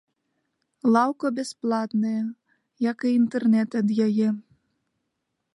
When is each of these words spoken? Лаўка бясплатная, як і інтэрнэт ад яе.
Лаўка 0.95 1.31
бясплатная, 1.41 2.23
як 2.89 2.97
і 3.11 3.15
інтэрнэт 3.21 3.69
ад 3.81 3.87
яе. 4.11 4.29